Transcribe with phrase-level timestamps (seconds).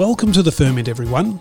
[0.00, 1.38] Welcome to the ferment, everyone.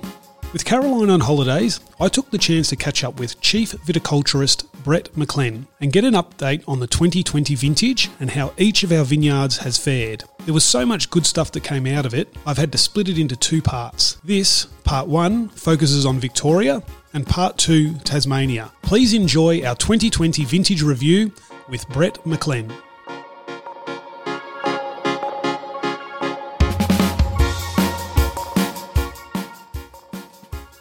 [0.52, 5.14] With Caroline on holidays, I took the chance to catch up with Chief Viticulturist Brett
[5.14, 9.60] McClen and get an update on the 2020 vintage and how each of our vineyards
[9.60, 10.26] has fared.
[10.40, 13.08] There was so much good stuff that came out of it, I've had to split
[13.08, 14.18] it into two parts.
[14.26, 16.84] This, part one, focuses on Victoria,
[17.14, 18.74] and part two, Tasmania.
[18.82, 21.32] Please enjoy our 2020 vintage review
[21.70, 22.70] with Brett McClen.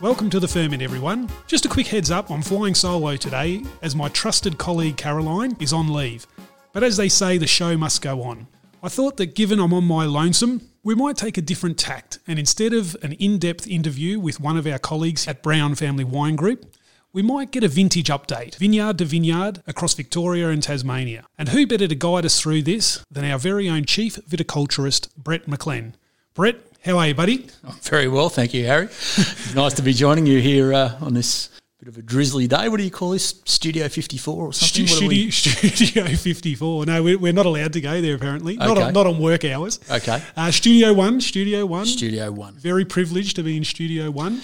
[0.01, 1.29] Welcome to the Ferment, everyone.
[1.49, 5.73] Just a quick heads up I'm flying solo today as my trusted colleague Caroline is
[5.73, 6.25] on leave.
[6.73, 8.47] But as they say, the show must go on.
[8.81, 12.39] I thought that given I'm on my lonesome, we might take a different tact and
[12.39, 16.37] instead of an in depth interview with one of our colleagues at Brown Family Wine
[16.37, 16.77] Group,
[17.13, 21.25] we might get a vintage update, vineyard to vineyard, across Victoria and Tasmania.
[21.37, 25.47] And who better to guide us through this than our very own chief viticulturist, Brett
[25.47, 25.95] McClen?
[26.39, 27.49] Brett, how are you, buddy?
[27.83, 28.85] very well, thank you, Harry.
[29.57, 31.49] nice to be joining you here uh, on this
[31.81, 32.69] bit of a drizzly day.
[32.69, 33.43] What do you call this?
[33.45, 34.87] Studio 54 or something?
[34.87, 35.31] Studio, we...
[35.33, 36.87] Studio 54.
[36.87, 38.57] No, we're, we're not allowed to go there, apparently.
[38.57, 38.65] Okay.
[38.65, 39.81] Not, on, not on work hours.
[39.91, 40.23] Okay.
[40.37, 41.87] Uh, Studio 1, Studio 1.
[41.87, 42.55] Studio 1.
[42.55, 44.41] Very privileged to be in Studio 1.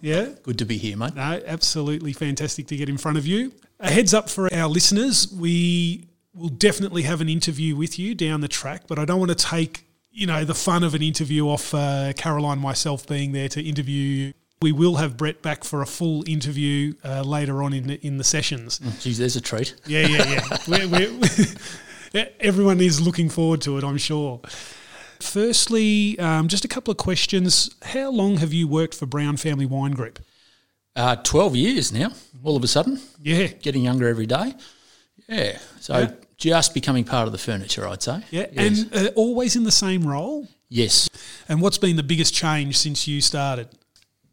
[0.00, 0.30] Yeah.
[0.42, 1.14] Good to be here, mate.
[1.14, 3.52] No, absolutely fantastic to get in front of you.
[3.78, 8.40] A heads up for our listeners, we will definitely have an interview with you down
[8.40, 9.84] the track, but I don't want to take
[10.18, 14.32] you know, the fun of an interview off uh, Caroline, myself being there to interview.
[14.60, 18.18] We will have Brett back for a full interview uh, later on in the, in
[18.18, 18.80] the sessions.
[18.84, 19.76] Oh, geez, there's a treat.
[19.86, 20.58] Yeah, yeah, yeah.
[20.68, 20.88] we're,
[22.12, 24.40] we're everyone is looking forward to it, I'm sure.
[25.20, 27.70] Firstly, um, just a couple of questions.
[27.82, 30.18] How long have you worked for Brown Family Wine Group?
[30.96, 32.10] Uh, 12 years now,
[32.42, 33.00] all of a sudden.
[33.22, 33.46] Yeah.
[33.46, 34.54] Getting younger every day.
[35.28, 35.58] Yeah.
[35.78, 38.22] So yeah just becoming part of the furniture, I'd say.
[38.30, 38.82] Yeah, yes.
[38.92, 40.48] and uh, always in the same role.
[40.68, 41.08] Yes.
[41.48, 43.68] And what's been the biggest change since you started?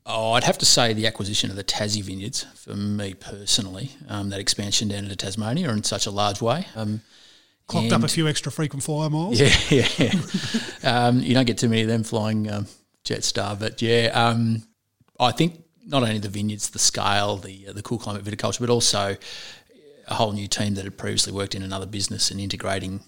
[0.05, 3.91] Oh, I'd have to say the acquisition of the Tassie vineyards for me personally.
[4.07, 6.67] Um, that expansion down into Tasmania in such a large way.
[6.75, 7.01] Um,
[7.67, 9.39] Clocked up a few extra frequent flyer miles.
[9.39, 9.87] Yeah, yeah.
[10.83, 11.07] yeah.
[11.07, 12.67] um, you don't get too many of them flying um,
[13.03, 14.61] Jetstar, but yeah, um,
[15.19, 18.69] I think not only the vineyards, the scale, the uh, the cool climate viticulture, but
[18.69, 19.17] also
[20.07, 23.01] a whole new team that had previously worked in another business and integrating,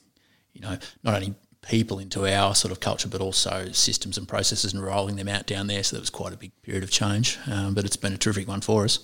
[0.53, 4.73] you know, not only people into our sort of culture, but also systems and processes
[4.73, 5.83] and rolling them out down there.
[5.83, 8.47] So that was quite a big period of change, um, but it's been a terrific
[8.47, 8.99] one for us.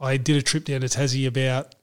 [0.00, 1.74] I did a trip down to Tassie about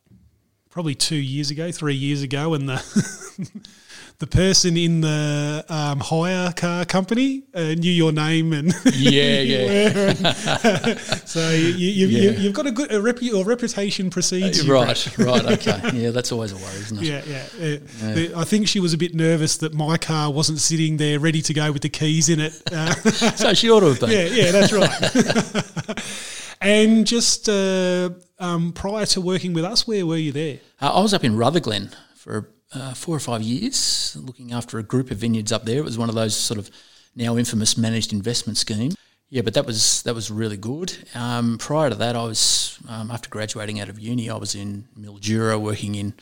[0.74, 3.62] probably two years ago, three years ago, and the
[4.18, 9.90] the person in the um, hire car company uh, knew your name and yeah, yeah.
[9.92, 12.50] And, so you, have yeah.
[12.50, 16.52] got a good a repu- or reputation precedes uh, right, right, okay, yeah, that's always
[16.54, 17.04] a worry, isn't it?
[17.04, 17.78] Yeah, yeah.
[18.04, 18.40] Uh, yeah.
[18.40, 21.54] I think she was a bit nervous that my car wasn't sitting there ready to
[21.54, 22.60] go with the keys in it.
[22.72, 22.96] Uh,
[23.36, 24.10] so she ought to have been.
[24.10, 26.33] Yeah, yeah, that's right.
[26.63, 30.59] And just uh, um, prior to working with us, where were you there?
[30.81, 34.84] Uh, I was up in Rutherglen for uh, four or five years looking after a
[34.84, 35.78] group of vineyards up there.
[35.78, 36.72] It was one of those sort of
[37.16, 38.96] now infamous managed investment schemes.
[39.29, 40.96] Yeah, but that was that was really good.
[41.16, 44.85] Um, prior to that, I was um, after graduating out of uni, I was in
[44.97, 46.13] Mildura working in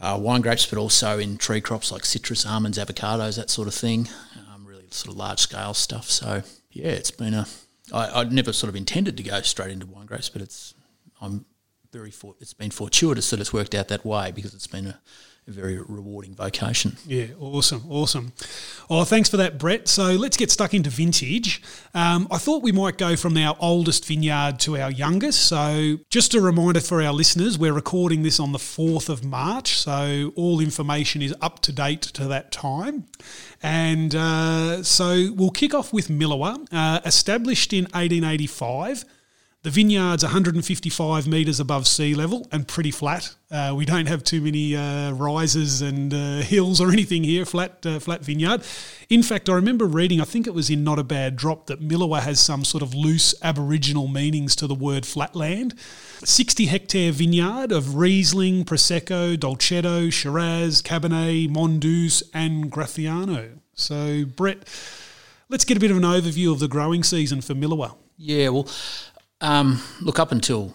[0.00, 3.74] uh, wine grapes, but also in tree crops like citrus, almonds, avocados, that sort of
[3.74, 4.08] thing.
[4.52, 6.10] Um, really sort of large scale stuff.
[6.10, 7.46] So yeah, it's been a.
[7.92, 10.74] I, I'd never sort of intended to go straight into wine grapes, but it's
[11.20, 11.44] I'm
[11.92, 15.00] very for, it's been fortuitous that it's worked out that way because it's been a
[15.48, 16.96] a very rewarding vocation.
[17.04, 18.32] Yeah, awesome, awesome.
[18.88, 19.88] Well, thanks for that, Brett.
[19.88, 21.60] So let's get stuck into vintage.
[21.94, 25.46] Um, I thought we might go from our oldest vineyard to our youngest.
[25.46, 29.78] So just a reminder for our listeners, we're recording this on the 4th of March,
[29.78, 33.06] so all information is up to date to that time.
[33.62, 39.04] And uh, so we'll kick off with Milawa, uh, established in 1885.
[39.62, 43.32] The vineyard's 155 metres above sea level and pretty flat.
[43.48, 47.44] Uh, we don't have too many uh, rises and uh, hills or anything here.
[47.44, 48.64] Flat, uh, flat vineyard.
[49.08, 50.20] In fact, I remember reading.
[50.20, 52.92] I think it was in Not a Bad Drop that Milawa has some sort of
[52.92, 55.78] loose Aboriginal meanings to the word flatland.
[56.24, 63.58] 60 hectare vineyard of Riesling, Prosecco, Dolcetto, Shiraz, Cabernet, Mondeuse, and Graciano.
[63.74, 64.68] So, Brett,
[65.48, 67.94] let's get a bit of an overview of the growing season for Milawa.
[68.18, 68.68] Yeah, well,
[69.42, 70.74] um, look, up until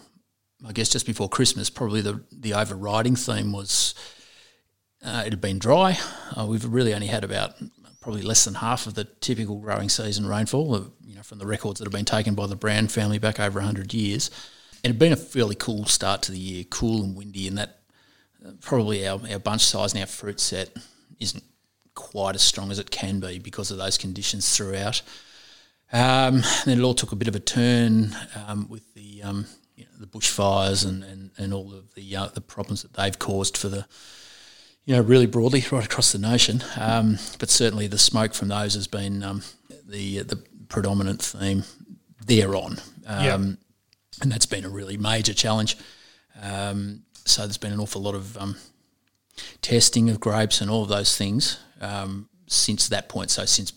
[0.66, 3.94] I guess just before Christmas, probably the the overriding theme was
[5.04, 5.98] uh, it had been dry.
[6.36, 7.54] Uh, we've really only had about
[8.00, 11.46] probably less than half of the typical growing season rainfall, uh, you know, from the
[11.46, 14.30] records that have been taken by the Brown family back over 100 years.
[14.82, 17.80] It had been a fairly cool start to the year, cool and windy, and that
[18.46, 20.70] uh, probably our, our bunch size and our fruit set
[21.18, 21.42] isn't
[21.94, 25.02] quite as strong as it can be because of those conditions throughout.
[25.92, 28.14] Um, then it all took a bit of a turn
[28.46, 32.26] um, with the um, you know, the bushfires and, and, and all of the uh,
[32.26, 33.86] the problems that they've caused for the
[34.84, 36.62] you know really broadly right across the nation.
[36.76, 39.42] Um, but certainly the smoke from those has been um,
[39.86, 41.64] the the predominant theme
[42.24, 43.58] thereon, um,
[44.20, 45.76] and that's been a really major challenge.
[46.42, 48.56] Um, so there's been an awful lot of um,
[49.62, 53.30] testing of grapes and all of those things um, since that point.
[53.30, 53.72] So since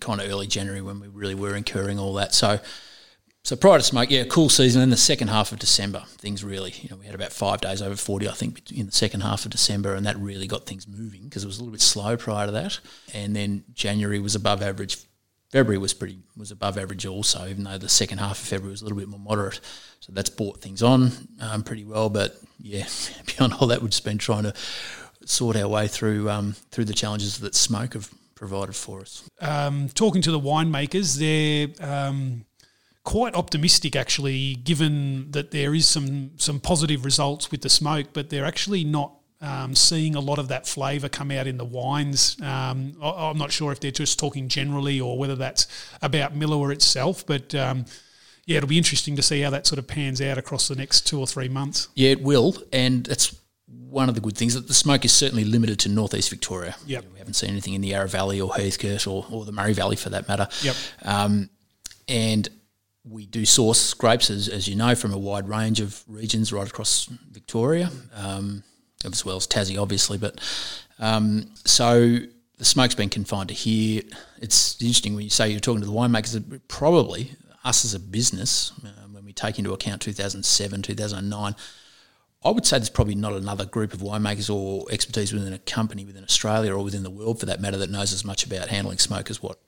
[0.00, 2.34] kind of early January when we really were incurring all that.
[2.34, 2.60] So
[3.46, 4.82] so prior to smoke, yeah, cool season.
[4.82, 7.80] In the second half of December, things really, you know, we had about five days
[7.80, 10.88] over 40, I think, in the second half of December, and that really got things
[10.88, 12.80] moving because it was a little bit slow prior to that.
[13.14, 14.98] And then January was above average.
[15.52, 18.82] February was pretty was above average also, even though the second half of February was
[18.82, 19.60] a little bit more moderate.
[20.00, 22.10] So that's brought things on um, pretty well.
[22.10, 22.88] But yeah,
[23.26, 24.54] beyond all that, we've just been trying to
[25.24, 29.28] sort our way through um, through the challenges that smoke have provided for us.
[29.40, 32.44] Um, talking to the winemakers, they're um,
[33.02, 38.30] quite optimistic actually, given that there is some some positive results with the smoke, but
[38.30, 42.36] they're actually not um, seeing a lot of that flavour come out in the wines.
[42.40, 45.66] Um, I, am not sure if they're just talking generally or whether that's
[46.00, 47.86] about Milawa itself, but um,
[48.46, 51.06] yeah, it'll be interesting to see how that sort of pans out across the next
[51.06, 51.88] two or three months.
[51.94, 53.36] Yeah, it will, and that's
[53.66, 56.76] one of the good things that the smoke is certainly limited to northeast Victoria.
[56.86, 57.04] Yep.
[57.12, 59.96] we haven't seen anything in the Yarra Valley or Heathcote or, or the Murray Valley
[59.96, 60.48] for that matter.
[60.62, 60.76] Yep.
[61.04, 61.50] Um,
[62.08, 62.48] and
[63.08, 66.68] we do source grapes, as, as you know, from a wide range of regions right
[66.68, 68.62] across Victoria, um,
[69.04, 70.18] as well as Tassie, obviously.
[70.18, 70.40] But
[70.98, 72.18] um, so
[72.58, 74.02] the smoke's been confined to here.
[74.40, 76.32] It's interesting when you say you're talking to the winemakers.
[76.32, 77.32] That probably
[77.64, 81.54] us as a business, uh, when we take into account 2007, 2009.
[82.46, 86.04] I would say there's probably not another group of winemakers or expertise within a company
[86.04, 88.98] within Australia or within the world for that matter that knows as much about handling
[88.98, 89.58] smoke as what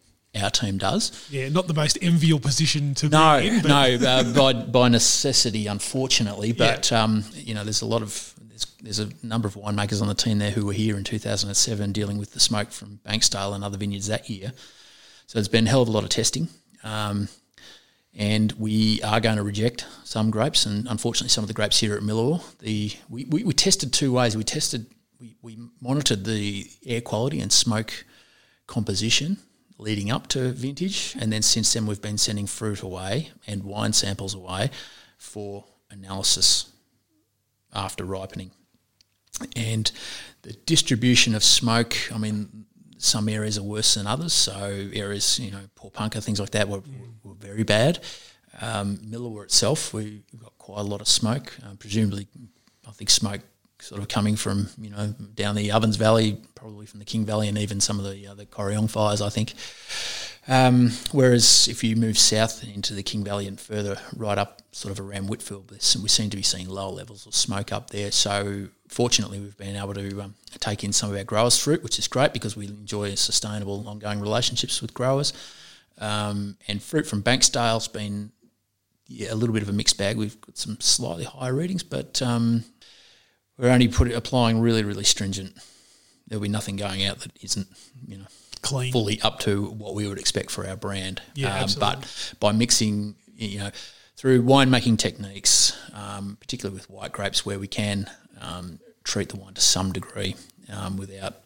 [0.41, 1.27] our team does.
[1.31, 3.63] Yeah, not the most enviable position to no, be in.
[3.67, 6.53] No, uh, by by necessity, unfortunately.
[6.53, 7.03] But yeah.
[7.03, 10.15] um, you know, there's a lot of there's, there's a number of winemakers on the
[10.15, 13.79] team there who were here in 2007 dealing with the smoke from Banksdale and other
[13.79, 14.53] vineyards that year.
[15.27, 16.49] So there's been a hell of a lot of testing.
[16.85, 17.29] Um,
[18.16, 21.94] and we are going to reject some grapes, and unfortunately, some of the grapes here
[21.94, 22.43] at Milawa.
[22.58, 24.37] The we, we, we tested two ways.
[24.37, 24.87] We tested
[25.20, 28.05] we, we monitored the air quality and smoke
[28.66, 29.38] composition
[29.78, 33.93] leading up to vintage, and then since then we've been sending fruit away and wine
[33.93, 34.70] samples away
[35.16, 36.72] for analysis
[37.72, 38.50] after ripening.
[39.55, 39.90] And
[40.43, 42.66] the distribution of smoke, I mean,
[42.99, 44.33] some areas are worse than others.
[44.33, 46.83] So areas, you know, poor Porepunkah, things like that were,
[47.23, 48.00] were very bad.
[48.61, 51.56] Um, Milawa itself, we got quite a lot of smoke.
[51.65, 52.27] Um, presumably,
[52.87, 53.41] I think smoke
[53.81, 57.49] sort of coming from you know down the Ovens Valley, probably from the King Valley,
[57.49, 59.55] and even some of the uh, the Corryong fires, I think.
[60.49, 64.99] Um, whereas if you move south into the King Valley and further right up, sort
[64.99, 68.11] of around Whitfield, we seem to be seeing lower levels of smoke up there.
[68.11, 71.99] So fortunately, we've been able to um, take in some of our growers' fruit, which
[71.99, 75.35] is great because we enjoy sustainable, ongoing relationships with growers.
[75.99, 78.33] Um, and fruit from Banksdale's been
[79.06, 80.17] yeah, a little bit of a mixed bag.
[80.17, 82.65] We've got some slightly higher readings, but um,
[83.59, 85.56] we're only put, applying really, really stringent.
[86.27, 87.67] There'll be nothing going out that isn't,
[88.06, 88.27] you know,
[88.58, 91.22] clean, fully up to what we would expect for our brand.
[91.34, 93.70] Yeah, um, but by mixing, you know,
[94.17, 98.10] through winemaking techniques, um, particularly with white grapes, where we can
[98.41, 100.36] um, treat the wine to some degree
[100.70, 101.36] um, without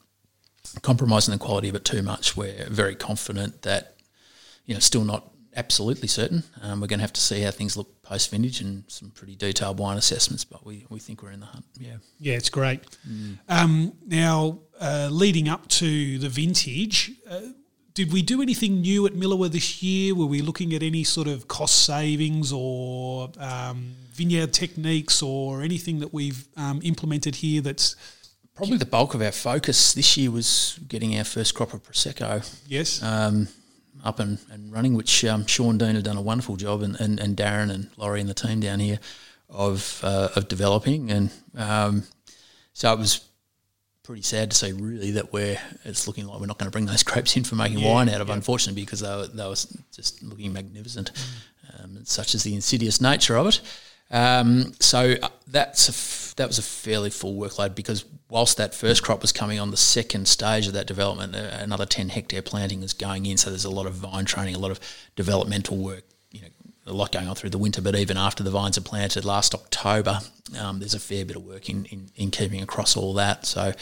[0.83, 3.95] compromising the quality of it too much, we're very confident that,
[4.67, 6.43] you know, still not absolutely certain.
[6.63, 9.35] Um, we're going to have to see how things look post vintage and some pretty
[9.35, 11.65] detailed wine assessments, but we, we think we're in the hunt.
[11.79, 11.97] Yeah.
[12.19, 12.83] Yeah, it's great.
[13.09, 13.39] Mm.
[13.49, 17.41] Um, now, uh, leading up to the vintage, uh,
[17.95, 20.15] did we do anything new at Milawa this year?
[20.15, 26.01] Were we looking at any sort of cost savings or um, vineyard techniques or anything
[26.01, 27.97] that we've um, implemented here that's
[28.55, 32.47] Probably the bulk of our focus this year was getting our first crop of Prosecco.
[32.69, 33.03] Yes.
[34.05, 37.21] Up and, and running, which um, Sean Dean had done a wonderful job, and, and,
[37.21, 38.99] and Darren and Laurie and the team down here
[39.49, 41.11] of uh, of developing.
[41.11, 42.03] And um,
[42.73, 43.21] so it was
[44.03, 46.87] pretty sad to see, really, that we're it's looking like we're not going to bring
[46.87, 48.35] those grapes in for making yeah, wine out of, yeah.
[48.35, 49.55] unfortunately, because they were, they were
[49.95, 51.13] just looking magnificent.
[51.13, 51.85] Mm.
[51.85, 53.61] Um, such as the insidious nature of it.
[54.13, 59.21] Um, so uh, that's that was a fairly full workload because whilst that first crop
[59.23, 62.93] was coming on the second stage of that development, uh, another 10 hectare planting is
[62.93, 63.37] going in.
[63.37, 64.81] So there's a lot of vine training, a lot of
[65.17, 66.49] developmental work, you know,
[66.87, 67.83] a lot going on through the winter.
[67.83, 70.21] But even after the vines are planted last October,
[70.59, 73.45] um, there's a fair bit of work in, in, in keeping across all that.
[73.47, 73.73] So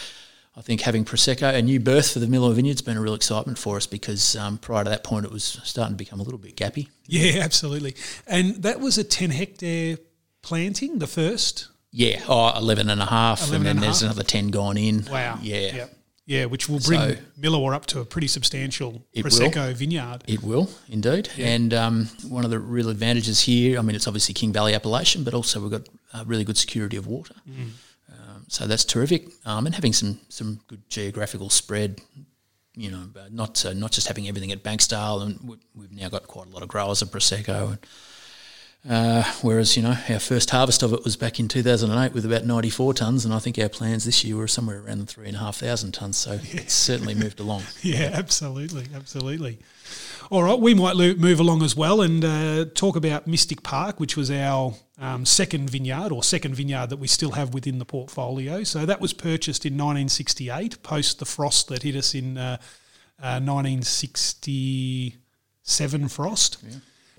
[0.57, 3.59] I think having Prosecco, a new birth for the Milawa Vineyard's been a real excitement
[3.59, 6.39] for us because um, prior to that point it was starting to become a little
[6.39, 6.89] bit gappy.
[7.07, 7.95] Yeah, absolutely.
[8.27, 9.99] And that was a 10 hectare
[10.43, 11.69] planting, the first?
[11.93, 14.11] Yeah, oh, 11 and a half, 11 and then and there's half.
[14.11, 15.05] another 10 gone in.
[15.11, 15.39] Wow.
[15.43, 15.75] Yeah.
[15.75, 15.97] Yep.
[16.27, 19.31] Yeah, which will bring So- Milawa up to a pretty substantial It will.
[19.33, 20.23] Prosecco vineyard.
[20.29, 23.81] It will indeed, and um, one of the real advantages here.
[23.81, 26.97] I mean, it's obviously King Valley appellation, but also we've got uh, really good security
[26.97, 27.35] of water,
[28.13, 29.27] um, so that's terrific.
[29.45, 32.01] Um, and having some some good geographical spread,
[32.77, 36.29] you know, not uh, not just having everything at Banksdale, and we, we've now got
[36.29, 37.71] quite a lot of growers of prosecco.
[37.71, 37.79] And,
[38.89, 42.47] uh, whereas you know our first harvest of it was back in 2008 with about
[42.47, 45.37] 94 tons, and I think our plans this year were somewhere around the three and
[45.37, 46.17] a half thousand tons.
[46.17, 47.65] So it's certainly moved along.
[47.83, 49.59] Yeah, absolutely, absolutely.
[50.31, 53.99] All right, we might lo- move along as well and uh, talk about Mystic Park,
[53.99, 57.85] which was our um, second vineyard or second vineyard that we still have within the
[57.85, 58.63] portfolio.
[58.63, 62.59] So that was purchased in 1968, post the frost that hit us in uh,
[63.21, 66.59] uh, 1967 frost.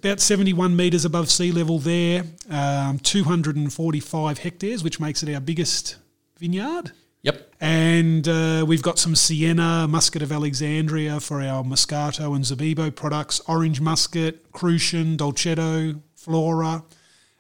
[0.04, 5.98] About 71 metres above sea level there, um, 245 hectares, which makes it our biggest
[6.40, 6.92] vineyard.
[7.22, 7.54] Yep.
[7.62, 13.42] And uh, we've got some Cienna, Muscat of Alexandria for our Moscato and Zibibbo products,
[13.42, 16.84] Orange Muscat, Crouchen, Dolcetto, Flora.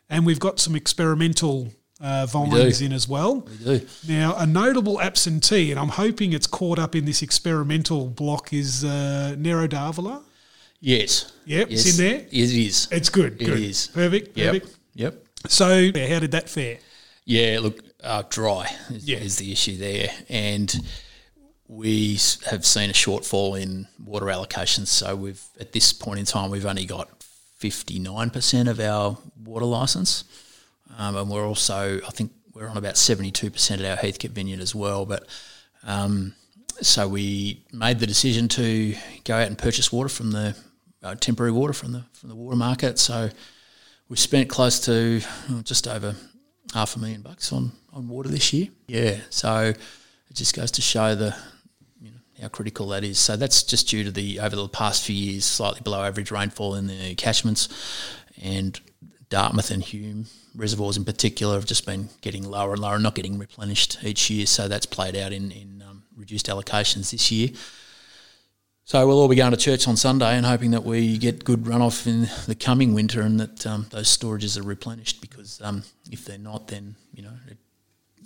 [0.07, 3.39] And we've got some experimental uh, vines in as well.
[3.65, 3.87] We do.
[4.07, 8.85] Now, a notable absentee, and I'm hoping it's caught up in this experimental block, is
[8.85, 10.21] uh, Nero d'Avola.
[10.81, 11.31] Yes.
[11.45, 11.85] Yep, yes.
[11.85, 12.19] it's in there.
[12.19, 12.88] It is.
[12.91, 13.39] It's good.
[13.41, 13.59] It good.
[13.59, 13.88] is.
[13.88, 14.35] Perfect.
[14.35, 14.53] Yep.
[14.53, 14.77] Perfect.
[14.95, 15.25] Yep.
[15.47, 16.77] So, how did that fare?
[17.23, 19.17] Yeah, look, uh, dry is, Yeah.
[19.19, 20.09] is the issue there.
[20.27, 20.73] And
[21.67, 22.13] we
[22.50, 24.88] have seen a shortfall in water allocations.
[24.88, 27.09] So we've, at this point in time, we've only got
[27.61, 30.23] 59% of our water licence.
[30.97, 34.75] Um, and we're also, I think we're on about 72% at our Heathcote vineyard as
[34.75, 35.05] well.
[35.05, 35.25] But
[35.83, 36.33] um,
[36.81, 40.57] so we made the decision to go out and purchase water from the
[41.03, 43.00] uh, temporary water from the from the water market.
[43.00, 43.29] So
[44.10, 45.22] we spent close to
[45.63, 46.15] just over
[46.74, 48.67] half a million bucks on, on water this year.
[48.88, 49.74] Yeah, so
[50.31, 51.36] it just goes to show the
[52.01, 53.20] you know how critical that is.
[53.20, 56.75] So that's just due to the over the past few years slightly below average rainfall
[56.75, 57.70] in the catchments,
[58.41, 58.79] and
[59.29, 63.39] Dartmouth and Hume reservoirs in particular have just been getting lower and lower, not getting
[63.39, 64.46] replenished each year.
[64.46, 67.50] So that's played out in in um, reduced allocations this year.
[68.91, 71.63] So we'll all be going to church on Sunday and hoping that we get good
[71.63, 75.21] runoff in the coming winter and that um, those storages are replenished.
[75.21, 77.55] Because um, if they're not, then you know it,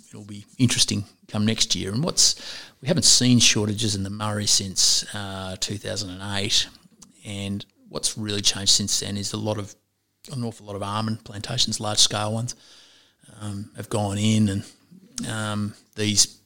[0.08, 1.92] it'll be interesting come next year.
[1.92, 2.34] And what's
[2.82, 6.66] we haven't seen shortages in the Murray since uh, 2008,
[7.24, 9.72] and what's really changed since then is a lot of
[10.32, 12.56] an awful lot of almond plantations, large scale ones,
[13.40, 14.64] um, have gone in, and
[15.30, 16.40] um, these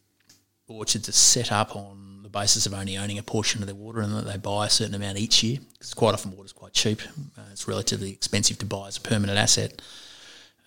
[0.69, 4.01] orchards are set up on the basis of only owning a portion of their water
[4.01, 5.59] and that they buy a certain amount each year.
[5.73, 7.01] Because quite often water's quite cheap.
[7.37, 9.83] Uh, it's relatively expensive to buy as a permanent asset.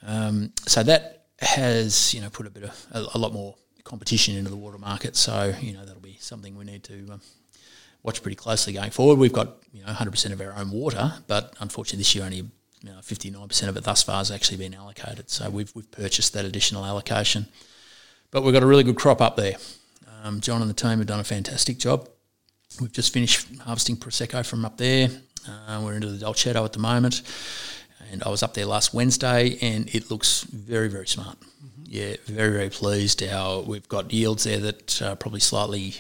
[0.06, 4.36] Um, so that has you know put a bit of a, a lot more competition
[4.36, 5.16] into the water market.
[5.16, 7.22] So you know that'll be something we need to um,
[8.04, 9.20] watch pretty closely going forward.
[9.20, 12.50] We've got you know 100% of our own water, but unfortunately this year only
[12.84, 15.30] you know, 59% of it thus far has actually been allocated.
[15.30, 17.48] So we've we've purchased that additional allocation,
[18.30, 19.56] but we've got a really good crop up there.
[20.24, 22.08] Um, John and the team have done a fantastic job.
[22.80, 25.10] We've just finished harvesting prosecco from up there.
[25.46, 27.22] Uh, we're into the Dolcetto at the moment,
[28.10, 31.38] and I was up there last Wednesday, and it looks very very smart.
[31.84, 33.22] Yeah, very very pleased.
[33.22, 35.96] Our we've got yields there that are probably slightly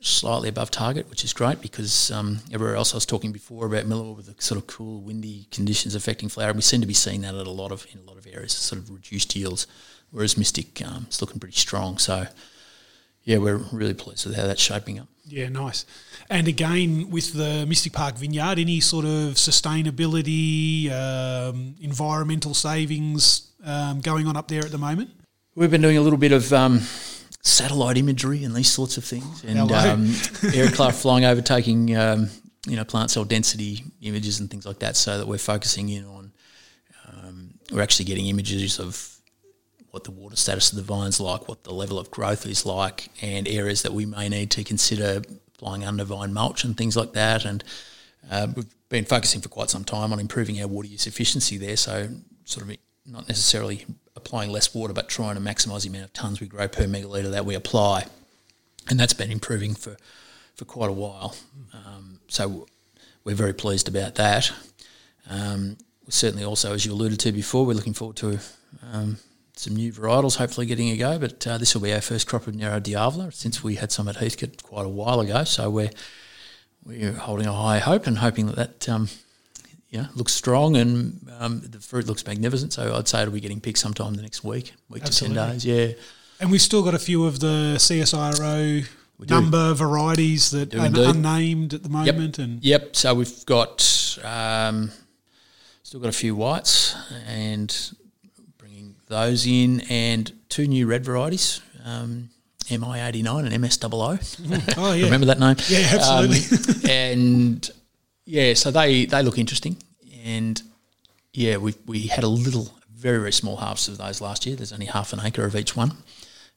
[0.00, 3.84] slightly above target, which is great because um, everywhere else I was talking before about
[3.84, 7.20] Milawa with the sort of cool, windy conditions affecting flowering, we seem to be seeing
[7.20, 9.68] that at a lot of in a lot of areas, sort of reduced yields.
[10.10, 11.98] Whereas Mystic um, is looking pretty strong.
[11.98, 12.26] So
[13.30, 15.06] yeah, we're really pleased with how that's shaping up.
[15.24, 15.86] Yeah, nice.
[16.28, 24.00] And again, with the Mystic Park Vineyard, any sort of sustainability, um, environmental savings um,
[24.00, 25.10] going on up there at the moment?
[25.54, 26.80] We've been doing a little bit of um,
[27.40, 30.12] satellite imagery and these sorts of things, and um,
[30.52, 32.30] aircraft flying over, taking um,
[32.66, 36.04] you know plant cell density images and things like that, so that we're focusing in
[36.04, 36.32] on.
[37.06, 39.09] Um, we're actually getting images of
[39.90, 43.08] what the water status of the vines like, what the level of growth is like,
[43.20, 45.22] and areas that we may need to consider
[45.54, 47.44] applying under vine mulch and things like that.
[47.44, 47.64] And
[48.30, 51.76] uh, we've been focusing for quite some time on improving our water use efficiency there.
[51.76, 52.08] So
[52.44, 56.40] sort of not necessarily applying less water, but trying to maximise the amount of tonnes
[56.40, 58.06] we grow per megalitre that we apply,
[58.88, 59.96] and that's been improving for
[60.54, 61.34] for quite a while.
[61.72, 62.66] Um, so
[63.24, 64.52] we're very pleased about that.
[65.28, 65.78] Um,
[66.08, 68.38] certainly, also as you alluded to before, we're looking forward to
[68.92, 69.18] um,
[69.56, 71.18] some new varietals hopefully getting a go.
[71.18, 74.08] But uh, this will be our first crop of Nero d'Avola since we had some
[74.08, 75.44] at Heathcote quite a while ago.
[75.44, 75.90] So we're
[76.84, 79.08] we're holding a high hope and hoping that that um,
[79.90, 82.72] you know, looks strong and um, the fruit looks magnificent.
[82.72, 85.36] So I'd say it'll be getting picked sometime the next week, week Absolutely.
[85.36, 85.66] to ten days.
[85.66, 85.92] Yeah,
[86.40, 88.86] And we've still got a few of the CSIRO
[89.28, 91.08] number varieties that are indeed.
[91.08, 92.38] unnamed at the moment.
[92.38, 92.96] And Yep.
[92.96, 94.92] So we've got um,
[95.82, 96.94] still got a few whites
[97.26, 97.92] and
[99.10, 102.30] those in, and two new red varieties, um,
[102.70, 103.90] MI eighty nine and MS 00
[104.78, 105.56] oh yeah, Remember that name?
[105.68, 106.84] Yeah, absolutely.
[106.84, 107.70] Um, and
[108.24, 109.76] yeah, so they they look interesting,
[110.24, 110.62] and
[111.32, 114.56] yeah, we we had a little, very very small harvest of those last year.
[114.56, 115.92] There's only half an acre of each one.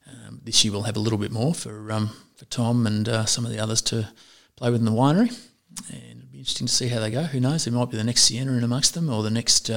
[0.08, 3.24] Um, this year we'll have a little bit more for um, for Tom and uh,
[3.24, 4.08] some of the others to
[4.56, 5.36] play with in the winery,
[5.90, 7.24] and it'll be interesting to see how they go.
[7.24, 7.64] Who knows?
[7.64, 9.70] There might be the next Cienna in amongst them, or the next.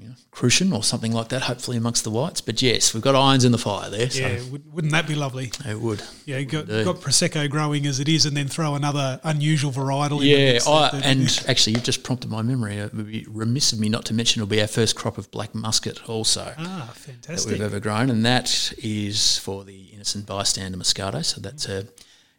[0.00, 2.40] You know, Crouchen or something like that, hopefully amongst the whites.
[2.40, 4.08] But yes, we've got irons in the fire there.
[4.08, 5.52] So yeah, would- wouldn't that be lovely?
[5.66, 6.02] it would.
[6.24, 6.84] Yeah, got, Indeed.
[6.84, 10.20] got prosecco growing as it is, and then throw another unusual varietal.
[10.22, 12.76] Yeah, I, that- and actually, you've just prompted my memory.
[12.76, 15.30] It would be remiss of me not to mention it'll be our first crop of
[15.30, 17.50] black muscat also ah, fantastic!
[17.50, 21.22] that we've ever grown, and that is for the innocent bystander Moscato.
[21.22, 21.86] So that's a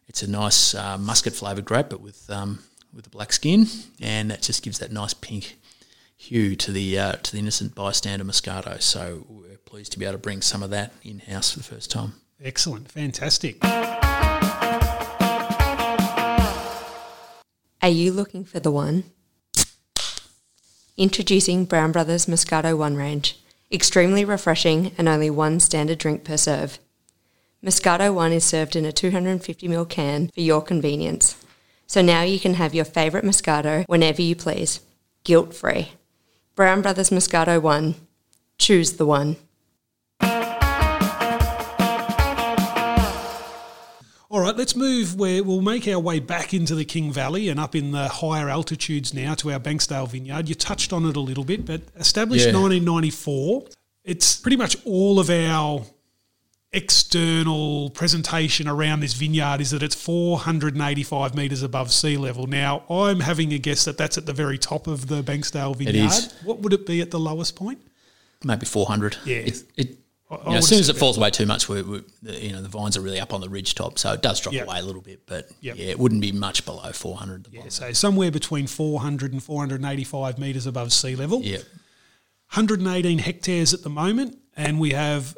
[0.08, 2.58] it's a nice uh, muscat flavoured grape, but with um,
[2.92, 3.66] with a black skin,
[4.00, 5.58] and that just gives that nice pink
[6.22, 8.80] hue to the uh, to the innocent bystander Moscato.
[8.80, 11.64] So we're pleased to be able to bring some of that in house for the
[11.64, 12.14] first time.
[12.42, 13.58] Excellent, fantastic.
[17.82, 19.04] Are you looking for the one?
[20.96, 23.38] Introducing Brown Brothers Moscato One Range.
[23.72, 26.78] Extremely refreshing and only one standard drink per serve.
[27.64, 31.36] Moscato One is served in a 250ml can for your convenience.
[31.86, 34.80] So now you can have your favourite Moscato whenever you please,
[35.24, 35.92] guilt free.
[36.54, 37.94] Brown Brothers Moscato One.
[38.58, 39.36] Choose the one.
[44.30, 47.60] All right, let's move where we'll make our way back into the King Valley and
[47.60, 50.48] up in the higher altitudes now to our Banksdale vineyard.
[50.48, 52.52] You touched on it a little bit, but established Yeah.
[52.58, 53.64] 1994,
[54.04, 55.84] it's pretty much all of our
[56.72, 62.46] external presentation around this vineyard is that it's 485 metres above sea level.
[62.46, 66.06] Now, I'm having a guess that that's at the very top of the Banksdale vineyard.
[66.06, 66.32] is.
[66.44, 67.80] What would it be at the lowest point?
[68.44, 69.18] maybe 400.
[69.24, 69.36] Yeah.
[69.36, 69.88] It, it,
[70.28, 72.32] I- I you know, as soon as it falls away too much, we, we, the,
[72.40, 74.54] you know, the vines are really up on the ridge top, so it does drop
[74.54, 74.66] Yep.
[74.66, 75.26] away a little bit.
[75.26, 75.76] But Yep.
[75.76, 77.48] yeah, it wouldn't be much below 400.
[77.52, 81.42] Yeah, so somewhere between 400 and 485 metres above sea level.
[81.42, 81.58] yeah.
[82.54, 85.36] 118 hectares at the moment, and we have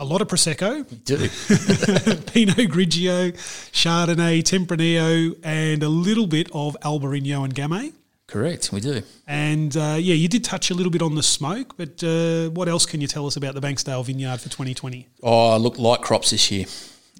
[0.00, 1.16] a lot of Prosecco, Do.
[2.32, 3.32] Pinot Grigio,
[3.70, 7.92] Chardonnay, Tempranillo, and a little bit of Albarino and Gamay.
[8.26, 9.02] Correct, we do.
[9.26, 12.66] And uh, yeah, you did touch a little bit on the smoke, but uh, what
[12.68, 15.06] else can you tell us about the Banksdale Vineyard for 2020?
[15.22, 16.64] Oh, look, light crops this year.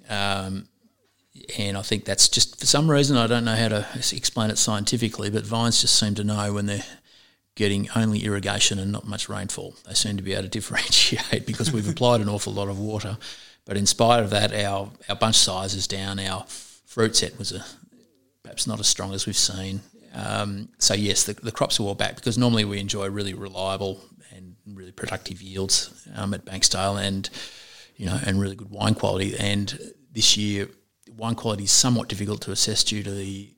[0.09, 0.67] Um,
[1.59, 4.57] and I think that's just for some reason, I don't know how to explain it
[4.57, 6.85] scientifically, but vines just seem to know when they're
[7.61, 9.75] getting only irrigation and not much rainfall.
[9.87, 13.19] They seem to be able to differentiate because we've applied an awful lot of water.
[13.67, 16.19] But in spite of that, our, our bunch size is down.
[16.19, 16.47] Our
[16.87, 17.63] fruit set was a,
[18.43, 19.83] perhaps not as strong as we've seen.
[20.15, 24.01] Um, so yes, the, the crops are all back because normally we enjoy really reliable
[24.35, 27.29] and really productive yields um, at Banksdale and
[27.97, 29.37] you know and really good wine quality.
[29.39, 29.79] And
[30.11, 30.71] this year,
[31.15, 33.51] wine quality is somewhat difficult to assess due to the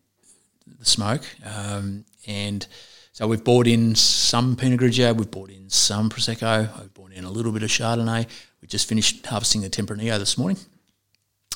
[0.78, 1.22] the smoke.
[1.46, 2.66] Um, and
[3.12, 7.24] so we've bought in some Pinot Grigio, we've bought in some Prosecco, we've bought in
[7.24, 8.26] a little bit of Chardonnay.
[8.60, 10.58] We just finished harvesting the Tempranillo this morning.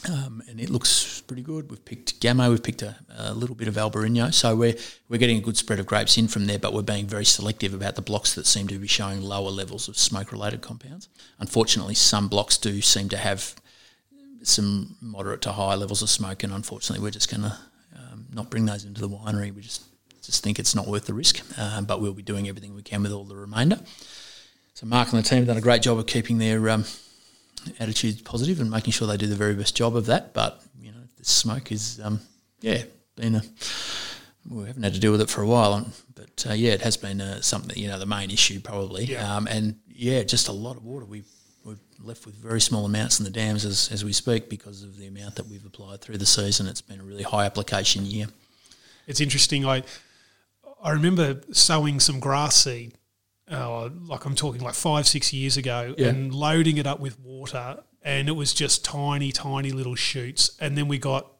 [0.08, 1.68] Um, and it looks pretty good.
[1.70, 4.74] We've picked Gamay, we've picked a, a little bit of Albarino, so we're
[5.08, 6.58] we're getting a good spread of grapes in from there.
[6.58, 9.88] But we're being very selective about the blocks that seem to be showing lower levels
[9.88, 11.08] of smoke-related compounds.
[11.40, 13.54] Unfortunately, some blocks do seem to have
[14.42, 17.58] some moderate to high levels of smoke, and unfortunately, we're just going to
[17.96, 19.52] um, not bring those into the winery.
[19.52, 19.82] We just
[20.26, 23.02] just think it's not worth the risk, um, but we'll be doing everything we can
[23.02, 23.78] with all the remainder.
[24.74, 26.84] So Mark and the team have done a great job of keeping their um,
[27.78, 30.34] attitudes positive and making sure they do the very best job of that.
[30.34, 32.20] But you know, the smoke is um,
[32.60, 32.82] yeah
[33.16, 33.42] been a
[34.48, 36.96] we haven't had to deal with it for a while, but uh, yeah, it has
[36.96, 39.04] been uh, something you know the main issue probably.
[39.04, 39.36] Yeah.
[39.36, 41.04] Um, and yeah, just a lot of water.
[41.04, 41.24] We
[41.64, 44.98] we're left with very small amounts in the dams as, as we speak because of
[44.98, 46.68] the amount that we've applied through the season.
[46.68, 48.26] It's been a really high application year.
[49.08, 49.66] It's interesting.
[49.66, 49.82] I
[50.82, 52.94] I remember sowing some grass seed,
[53.50, 56.08] uh, like I'm talking like five six years ago, Yeah.
[56.08, 60.76] and loading it up with water, and it was just tiny, tiny little shoots, and
[60.76, 61.30] then we got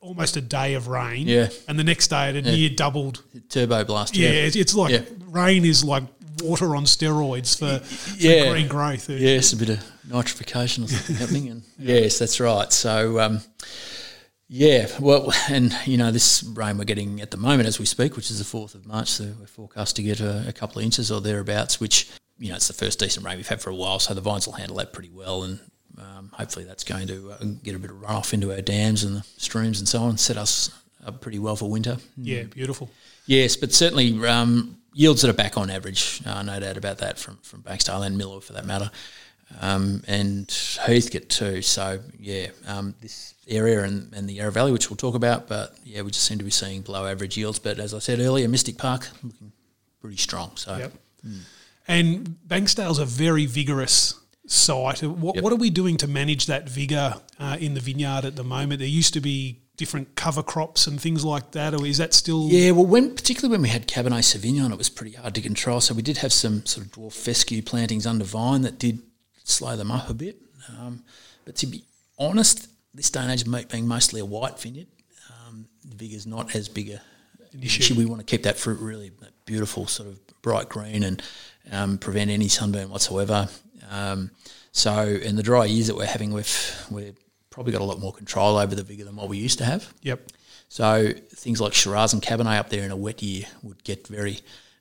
[0.00, 1.48] almost a day of rain, Yeah.
[1.68, 3.22] and the next day it had near doubled.
[3.48, 4.16] Turbo blast.
[4.16, 5.02] Yeah, it's, it's like Yeah.
[5.28, 6.04] rain is like
[6.42, 8.50] water on steroids for, for Yeah.
[8.50, 9.08] green growth.
[9.08, 9.78] Yes, a bit of
[10.08, 11.48] nitrification or something happening.
[11.50, 12.72] And yes, that's right.
[12.72, 13.42] So, um,
[14.54, 18.16] yeah, well, and you know, this rain we're getting at the moment as we speak,
[18.16, 20.84] which is the 4th of March, so we're forecast to get a, a couple of
[20.84, 23.74] inches or thereabouts, which, you know, it's the first decent rain we've had for a
[23.74, 25.44] while, so the vines will handle that pretty well.
[25.44, 25.58] And
[25.96, 29.16] um, hopefully that's going to uh, get a bit of runoff into our dams and
[29.16, 30.70] the streams and so on, set us
[31.06, 31.96] up pretty well for winter.
[32.18, 32.90] Yeah, beautiful.
[33.24, 37.18] Yes, but certainly um, yields that are back on average, uh, no doubt about that
[37.18, 38.90] from from Banksdale and Milawa for that matter,
[39.60, 40.48] um, and
[40.80, 41.62] Heathcote too.
[41.62, 45.76] So yeah, um, this area and, and the Yarra Valley, which we'll talk about, but
[45.84, 47.58] yeah, we just seem to be seeing below average yields.
[47.58, 49.52] But as I said earlier, Mystic Park looking
[50.00, 50.52] pretty strong.
[50.56, 50.92] So Yep.
[51.88, 54.14] And Banksdale's a very vigorous
[54.46, 55.02] site.
[55.02, 55.44] What, Yep.
[55.44, 58.78] what are we doing to manage that vigour uh, in the vineyard at the moment?
[58.78, 62.48] There used to be different cover crops and things like that, or is that still?
[62.48, 65.80] Yeah, well, when particularly when we had Cabernet Sauvignon, it was pretty hard to control.
[65.80, 69.00] So we did have some sort of dwarf fescue plantings under vine that did
[69.52, 70.36] slow them up a bit.
[70.68, 71.04] Um,
[71.44, 71.84] but to be
[72.18, 74.86] honest, this day and age, being mostly a white vineyard,
[75.30, 77.00] um, the vigor's not as big a
[77.60, 77.94] issue.
[77.94, 79.12] We want to keep that fruit really
[79.44, 81.22] beautiful, sort of bright green, and
[81.70, 83.48] um, prevent any sunburn whatsoever.
[83.90, 84.30] Um,
[84.72, 87.16] so, in the dry years that we're having, we've we've
[87.50, 89.92] probably got a lot more control over the vigor than what we used to have.
[90.02, 90.28] Yep.
[90.68, 94.38] So things like Shiraz and Cabernet up there in a wet year would get very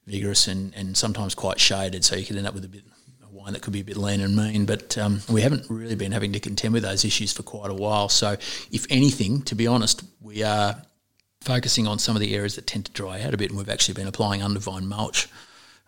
[0.08, 2.06] vigorous and, and sometimes quite shaded.
[2.06, 2.84] So you could end up with a bit
[3.42, 4.66] wine that could be a bit lean and mean.
[4.66, 7.74] But um, we haven't really been having to contend with those issues for quite a
[7.74, 8.10] while.
[8.10, 8.34] So
[8.72, 10.82] if anything, to be honest, we are
[11.42, 13.70] focusing on some of the areas that tend to dry out a bit, and we've
[13.70, 15.28] actually been applying undervine mulch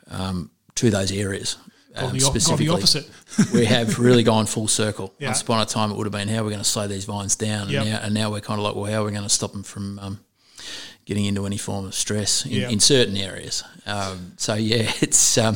[0.10, 1.58] um, to those areas.
[1.96, 3.08] Um, the, op- gone the opposite.
[3.54, 5.14] we have really gone full circle.
[5.20, 5.28] Yeah.
[5.28, 7.36] Once upon a time, it would have been how we're going to slow these vines
[7.36, 7.82] down, Yep.
[7.84, 9.52] and, now, and now we're kind of like, well, how are we going to stop
[9.52, 10.20] them from um,
[11.06, 13.64] getting into any form of stress in, in certain areas?
[13.86, 15.56] Um, so yeah, it's um,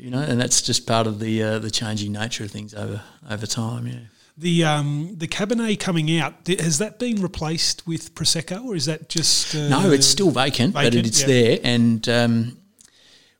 [0.00, 3.02] you know, and that's just part of the uh, the changing nature of things over
[3.28, 3.86] over time.
[3.86, 3.98] Yeah.
[4.38, 9.08] The um, the Cabernet coming out has that been replaced with Prosecco, or is that
[9.08, 11.26] just uh, No, it's still vacant, but vacant, it's yeah.
[11.26, 12.56] there, and um,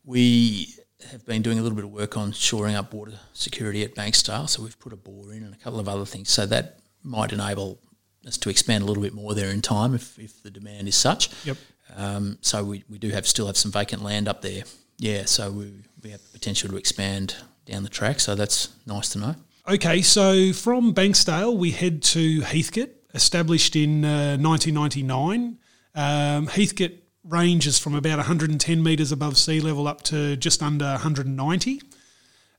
[0.04, 0.74] we
[1.10, 4.48] have been doing a little bit of work on shoring up water security at Banksdale.
[4.48, 6.30] So we've put a bore in and a couple of other things.
[6.30, 7.80] So that might enable
[8.26, 10.94] us to expand a little bit more there in time if, if the demand is
[10.94, 11.30] such.
[11.44, 11.56] Yep.
[11.96, 14.64] Um, so we, we do have still have some vacant land up there.
[15.00, 17.34] Yeah, so we, we have the potential to expand
[17.64, 18.20] down the track.
[18.20, 19.34] So that's nice to know.
[19.66, 25.58] Okay, so from Banksdale, we head to Heathcote, established in uh, 1999.
[25.94, 31.80] Um, Heathcote ranges from about 110 metres above sea level up to just under 190.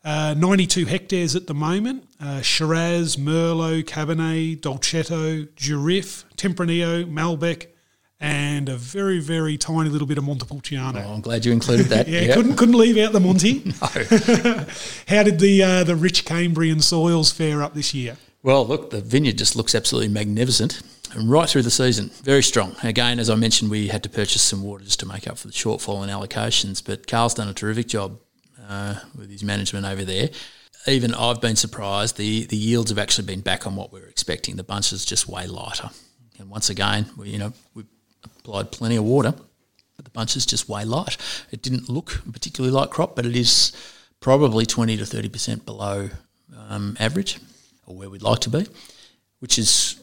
[0.04, 2.08] Uh, 92 hectares at the moment.
[2.20, 7.68] Uh, Shiraz, Merlot, Cabernet, Dolcetto, Durif, Tempranillo, Malbec,
[8.22, 11.04] and a very, very tiny little bit of Montepulciano.
[11.06, 12.08] Oh, I'm glad you included that.
[12.12, 12.36] Yeah, Yep.
[12.36, 13.60] couldn't couldn't leave out the Monty.
[15.08, 18.18] How did the uh, the rich Cambrian soils fare up this year?
[18.44, 20.82] Well, look, the vineyard just looks absolutely magnificent
[21.14, 22.76] and right through the season, very strong.
[22.84, 25.48] Again, as I mentioned, we had to purchase some water just to make up for
[25.48, 28.18] the shortfall in allocations, but Carl's done a terrific job
[28.68, 30.30] uh, with his management over there.
[30.88, 32.18] Even I've been surprised.
[32.18, 34.56] The the yields have actually been back on what we were expecting.
[34.56, 35.90] The bunch is just way lighter,
[36.40, 37.84] and once again, we, you know, we
[38.42, 39.34] applied plenty of water,
[39.96, 41.18] but the bunch is just way light.
[41.52, 43.72] It didn't look particularly light crop, but it is
[44.20, 46.10] probably twenty to thirty percent below
[46.70, 47.40] um, average,
[47.86, 48.66] or where we'd like to be,
[49.40, 50.00] which has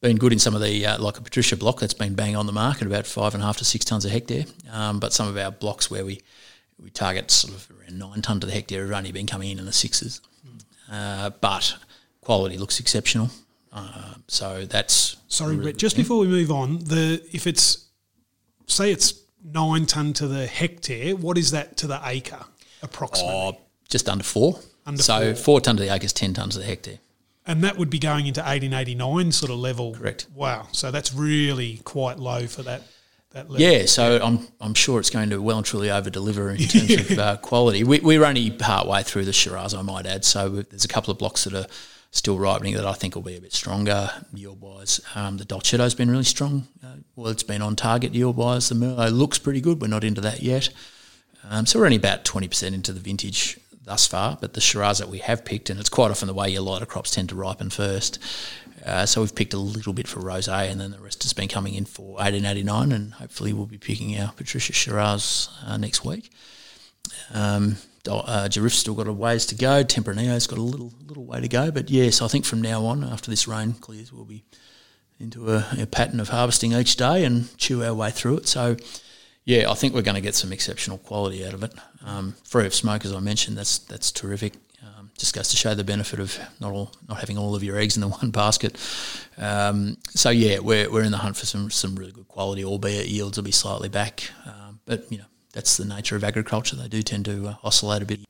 [0.00, 2.46] been good in some of the uh, like a Patricia block that's been bang on
[2.46, 4.44] the market about five and a half to six tons a hectare.
[4.70, 6.20] Um, but some of our blocks where we
[6.78, 9.58] we target sort of around nine ton to the hectare have only been coming in
[9.58, 10.20] in the sixes.
[10.90, 11.74] Uh, but
[12.20, 13.30] quality looks exceptional.
[13.74, 15.76] Uh, so that's Sorry, really Brett.
[15.76, 17.88] Just before we move on, the if it's
[18.66, 22.44] say it's nine ton to the hectare, what is that to the acre
[22.82, 23.34] approximately?
[23.34, 23.58] Oh,
[23.88, 24.60] just under four.
[24.86, 25.42] Under so four.
[25.42, 26.98] four ton to the acre is ten tons to the hectare.
[27.46, 29.92] And that would be going into 1889 sort of level.
[29.92, 30.28] Correct.
[30.34, 30.68] Wow.
[30.72, 32.84] So that's really quite low for that.
[33.50, 37.10] Yeah, so I'm I'm sure it's going to well and truly over deliver in terms
[37.10, 37.82] of uh, quality.
[37.82, 40.24] We, we're only part way through the Shiraz, I might add.
[40.24, 41.66] So there's a couple of blocks that are
[42.14, 45.00] still ripening that I think will be a bit stronger yield wise.
[45.16, 46.68] Um, the Dolcetto's been really strong.
[46.82, 48.68] Uh, well, it's been on target yield wise.
[48.68, 49.80] The Merlot looks pretty good.
[49.80, 50.70] We're not into that yet.
[51.50, 55.08] Um, so we're only about 20% into the vintage thus far, but the Shiraz that
[55.08, 57.68] we have picked, and it's quite often the way your lighter crops tend to ripen
[57.68, 58.18] first.
[58.86, 61.48] Uh, so we've picked a little bit for rosé, and then the rest has been
[61.48, 66.30] coming in for 1889, and hopefully we'll be picking our Patricia Shiraz uh, next week.
[67.32, 67.76] Um,
[68.08, 69.82] uh, still got a ways to go.
[69.82, 73.04] Tempranillo's got a little little way to go, but yes, I think from now on,
[73.04, 74.44] after this rain clears, we'll be
[75.20, 78.48] into a, a pattern of harvesting each day and chew our way through it.
[78.48, 78.76] So,
[79.44, 81.72] Yeah, I think we're going to get some exceptional quality out of it.
[82.04, 84.54] Um, free of smoke, as I mentioned, that's that's terrific.
[84.82, 87.78] Um, just goes to show the benefit of not all not having all of your
[87.78, 88.76] eggs in the one basket.
[89.38, 93.08] Um, so yeah, we're, we're in the hunt for some some really good quality, albeit
[93.08, 94.30] yields will be slightly back.
[94.46, 98.02] Um, but you know that's the nature of agriculture; they do tend to uh, oscillate
[98.02, 98.20] a bit.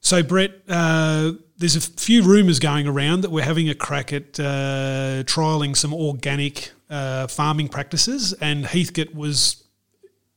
[0.00, 4.38] So, Brett, uh, there's a few rumours going around that we're having a crack at
[4.38, 9.64] uh, trialling some organic uh, farming practices, and Heathcote was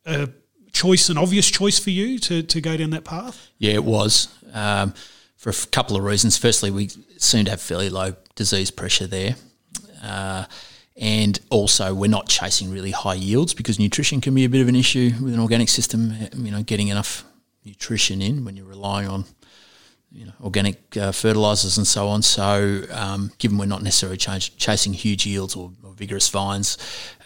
[0.06, 0.30] a
[0.72, 3.50] choice, an obvious choice for you to, to go down that path.
[3.58, 4.94] Yeah, it was um,
[5.38, 6.38] for a couple of reasons.
[6.38, 9.36] Firstly, we seem to have fairly low disease pressure there.
[10.02, 10.46] Uh,
[11.00, 14.68] and also, we're not chasing really high yields because nutrition can be a bit of
[14.68, 16.14] an issue with an organic system.
[16.36, 17.24] You know, getting enough
[17.64, 19.26] nutrition in when you're relying on
[20.12, 22.22] you know, organic uh, fertilizers and so on.
[22.22, 26.78] So, um, given we're not necessarily ch- chasing huge yields or, or vigorous vines,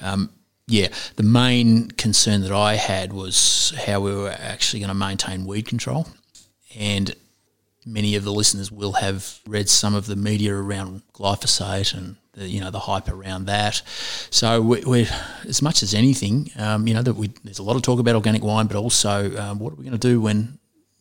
[0.02, 0.30] um,
[0.68, 5.46] yeah, the main concern that I had was how we were actually going to maintain
[5.46, 6.08] weed control.
[6.78, 7.16] And
[7.86, 12.48] many of the listeners will have read some of the media around glyphosate and the,
[12.48, 13.82] you know the hype around that.
[14.30, 15.08] So we, we
[15.48, 18.16] as much as anything, um, you know that we there's a lot of talk about
[18.16, 20.60] organic wine, but also um, what are we going to do when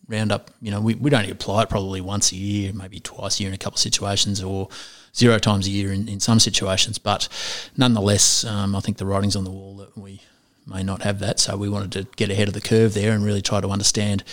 [0.08, 3.44] Roundup, you know, we, we'd only apply it probably once a year, maybe twice a
[3.44, 4.68] year in a couple of situations, or
[5.16, 6.98] zero times a year in, in some situations.
[6.98, 7.28] But
[7.76, 10.20] nonetheless, um, I think the writing's on the wall that we
[10.66, 11.38] may not have that.
[11.40, 14.24] So we wanted to get ahead of the curve there and really try to understand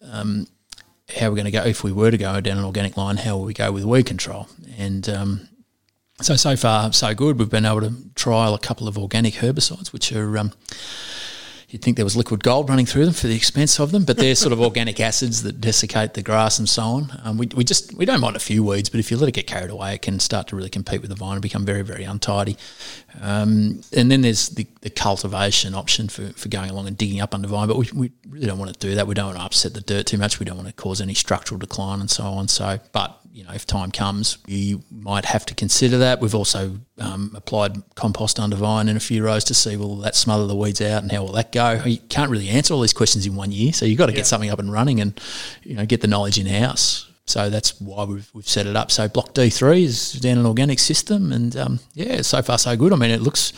[0.00, 0.46] um,
[1.18, 3.16] how we're going to go if we were to go down an organic line.
[3.16, 4.48] How will we go with weed control?
[4.78, 5.48] And um,
[6.20, 7.38] so so far so good.
[7.38, 10.52] We've been able to trial a couple of organic herbicides, which are um,
[11.68, 14.16] you'd think there was liquid gold running through them for the expense of them, but
[14.16, 17.20] they're sort of organic acids that desiccate the grass and so on.
[17.24, 19.32] Um, we, we just we don't mind a few weeds, but if you let it
[19.32, 21.82] get carried away, it can start to really compete with the vine and become very
[21.82, 22.56] very untidy.
[23.20, 27.34] Um, and then there's the, the cultivation option for, for going along and digging up
[27.34, 29.06] under vine, but we, we really don't want to do that.
[29.06, 30.38] We don't want to upset the dirt too much.
[30.38, 32.48] We don't want to cause any structural decline and so on.
[32.48, 36.20] So, but you know, if time comes, you might have to consider that.
[36.20, 40.14] We've also um, applied compost under vine in a few rows to see will that
[40.14, 41.82] smother the weeds out and how will that go.
[41.84, 44.20] You can't really answer all these questions in one year, so you've got to yeah.
[44.20, 45.20] get something up and running and
[45.62, 47.10] you know get the knowledge in house.
[47.26, 48.90] So that's why we've, we've set it up.
[48.90, 52.74] So block D three is down an organic system, and um, yeah, so far so
[52.74, 52.94] good.
[52.94, 53.52] I mean, it looks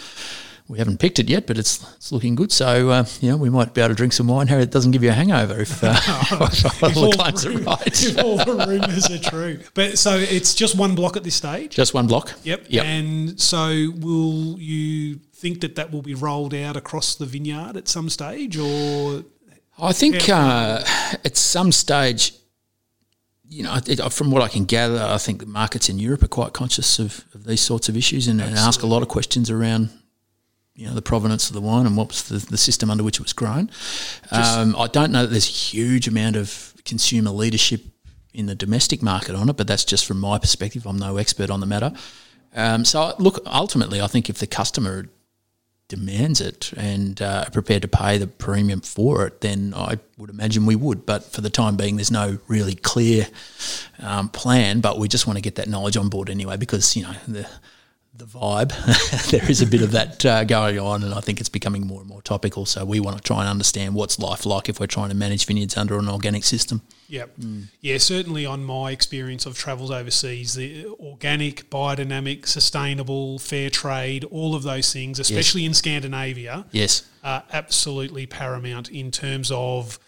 [0.69, 2.53] we haven't picked it yet, but it's it's looking good.
[2.53, 4.49] So uh, you know, we might be able to drink some wine.
[4.49, 7.87] Harry, it doesn't give you a hangover if, uh, if all the claims are right.
[7.87, 9.61] if all the rumours are true.
[9.73, 11.75] But so it's just one block at this stage.
[11.75, 12.35] Just one block.
[12.45, 12.67] Yep.
[12.69, 12.85] Yep.
[12.85, 17.89] And so will you think that that will be rolled out across the vineyard at
[17.89, 19.25] some stage, or?
[19.81, 20.83] I think uh,
[21.25, 22.35] at some stage
[23.51, 26.29] you know, it, from what I can gather, I think the markets in Europe are
[26.29, 29.51] quite conscious of, of these sorts of issues and, and, ask a lot of questions
[29.51, 29.89] around
[30.79, 33.19] you know the provenance of the wine and what was the, the system under which
[33.19, 33.69] it was grown.
[34.31, 37.83] Um, I don't know that there's a huge amount of consumer leadership
[38.33, 40.87] in the domestic market on it, but that's just from my perspective.
[40.87, 41.93] I'm no expert on the matter.
[42.55, 45.09] Um, so look, ultimately, I think if the customer
[45.89, 50.31] demands it and uh, are prepared to pay the premium for it, then I would
[50.31, 51.07] imagine we would.
[51.07, 53.27] But for the time being, there's no really clear
[53.99, 54.81] um, plan.
[54.81, 57.49] But we just want to get that knowledge on board anyway, because you know the
[58.19, 59.31] the vibe.
[59.31, 62.01] there is a bit of that uh, going on, and I think it's becoming more
[62.01, 62.67] and more topical.
[62.67, 65.47] So we want to try and understand what's life like if we're trying to manage
[65.47, 66.83] vineyards under an organic system.
[67.09, 67.37] Yep.
[67.39, 67.65] Mm.
[67.81, 74.55] Yeah, certainly on my experience of travels overseas, the organic, biodynamic, sustainable, fair trade, all
[74.55, 75.69] of those things, especially yes.
[75.69, 79.99] in Scandinavia, yes, are absolutely paramount in terms of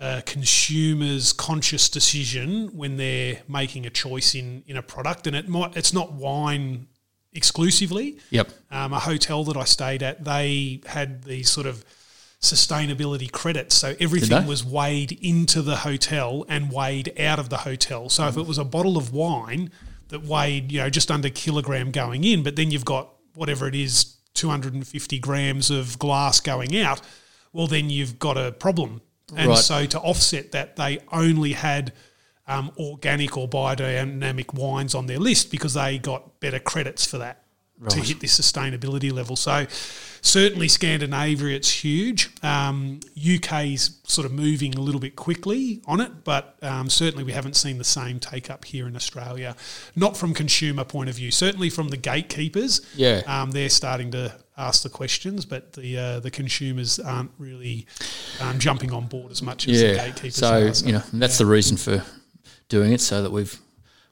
[0.00, 5.28] a consumer's conscious decision when they're making a choice in, in a product.
[5.28, 6.88] And it might it's not wine
[7.34, 8.18] exclusively.
[8.30, 8.50] Yep.
[8.70, 11.84] Um, a hotel that I stayed at, they had these sort of
[12.40, 13.76] sustainability credits.
[13.76, 18.08] So everything was weighed into the hotel and weighed out of the hotel.
[18.08, 19.70] So if it was a bottle of wine
[20.08, 23.74] that weighed, you know, just under kilogram going in, but then you've got whatever it
[23.74, 27.00] is, 250 grams of glass going out,
[27.52, 29.02] well, then you've got a problem.
[29.36, 29.58] And right.
[29.58, 31.92] so to offset that, they only had–
[32.46, 37.42] um, organic or biodynamic wines on their list because they got better credits for that
[37.82, 37.90] right.
[37.90, 39.36] to hit this sustainability level.
[39.36, 39.66] So
[40.20, 42.30] certainly Scandinavia, it's huge.
[42.42, 47.32] Um, UK's sort of moving a little bit quickly on it, but um, certainly we
[47.32, 49.56] haven't seen the same take up here in Australia.
[49.96, 52.80] Not from consumer point of view, certainly from the gatekeepers.
[52.94, 57.86] Yeah, um, they're starting to ask the questions, but the uh, the consumers aren't really
[58.40, 59.92] um, jumping on board as much as yeah.
[59.92, 60.36] the gatekeepers.
[60.36, 61.44] So, are, so you know that's yeah.
[61.44, 62.04] the reason for
[62.72, 63.60] doing it so that we've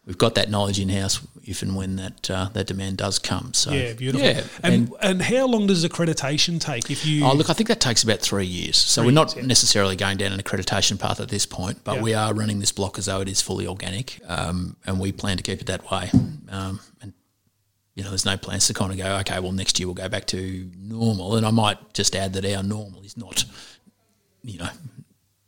[0.07, 3.53] we've got that knowledge in house if and when that uh, that demand does come.
[3.55, 4.27] So Yeah, beautiful.
[4.29, 7.25] Yeah, and, and, and how long does accreditation take if you?
[7.25, 8.77] oh, look, I think that takes about three years.
[8.77, 9.49] So Three we're not years, yeah.
[9.49, 12.03] necessarily going down an accreditation path at this point, but Yeah.
[12.03, 15.37] we are running this block as though it is fully organic, um, and we plan
[15.39, 16.11] to keep it that way.
[16.51, 17.13] Um, and
[17.97, 20.09] you know, there's no plans to kind of go, okay, well, next year we'll go
[20.09, 21.37] back to normal.
[21.37, 23.45] And I might just add that our normal is not,
[24.43, 24.71] you know,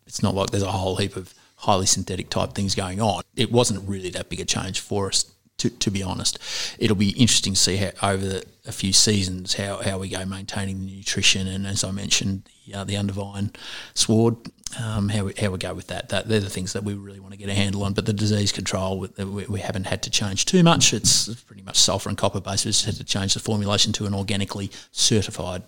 [0.07, 3.23] it's not like there's a whole heap of highly synthetic type things going on.
[3.37, 6.39] It wasn't really that big a change for us, to, to be honest.
[6.79, 10.25] It'll be interesting to see how over the, a few seasons how, how we go
[10.25, 13.53] maintaining the nutrition and, as I mentioned, the, uh, the undervine
[13.95, 14.37] sward,
[14.83, 16.09] um, how, we, how we go with that.
[16.09, 16.29] that.
[16.29, 17.93] They're the things that we really want to get a handle on.
[17.93, 20.93] But the disease control, we, we haven't had to change too much.
[20.93, 22.65] It's pretty much sulphur and copper based.
[22.65, 25.63] We just had to change the formulation to an organically certified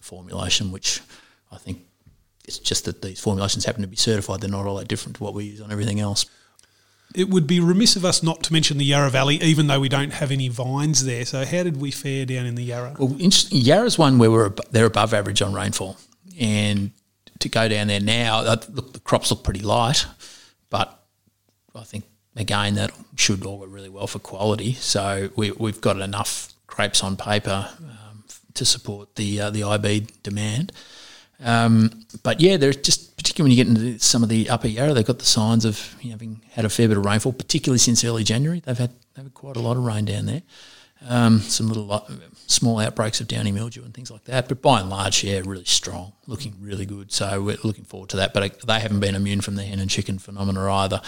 [0.00, 1.00] formulation, which
[1.50, 1.80] I think
[2.50, 4.40] it's just that these formulations happen to be certified.
[4.40, 6.26] They're not all that different to what we use on everything else.
[7.14, 9.88] it would be remiss of us not to mention the Yarra Valley, even though we
[9.88, 11.24] don't have any vines there.
[11.24, 12.94] So how did we fare down in the Yarra?
[12.98, 13.16] Well.
[13.18, 15.96] Yarra's one where we're ab- they're above average on rainfall,
[16.38, 16.90] and
[17.40, 20.06] to go down there now, uh, look, the crops look pretty light,
[20.70, 21.02] but
[21.74, 22.04] I think
[22.36, 24.74] again that should augur really well for quality.
[24.74, 30.06] So we, we've got enough grapes on paper um, to support the uh, the IB
[30.22, 30.72] demand.
[31.42, 34.94] Um, but yeah, there's just particularly when you get into some of the upper Yarra,
[34.94, 37.78] they've got the signs of you know, having had a fair bit of rainfall, particularly
[37.78, 38.60] since early January.
[38.60, 40.42] They've had they've had quite a lot of rain down there.
[41.08, 42.06] Um, some little lo-
[42.46, 45.64] small outbreaks of downy mildew and things like that, but by and large, yeah, really
[45.64, 47.10] strong, looking really good.
[47.10, 48.34] So we're looking forward to that.
[48.34, 51.00] But uh, they haven't been immune from the hen and chicken phenomena either.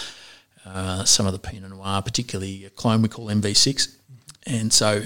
[0.65, 3.95] Uh, some of the Pinot Noir, particularly a clone we call MV6,
[4.47, 5.03] and so